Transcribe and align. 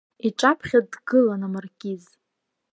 Иҿаԥхьа 0.27 0.79
дгылан 0.91 1.41
амаркиз. 1.47 2.05